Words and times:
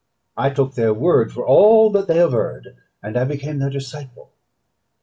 I 0.35 0.49
took 0.49 0.73
their 0.73 0.95
word 0.95 1.31
for 1.31 1.45
all 1.45 1.91
that 1.91 2.07
they 2.07 2.17
averred, 2.17 2.75
and 3.03 3.15
I 3.15 3.23
became 3.23 3.59
their 3.59 3.69
disciple. 3.69 4.31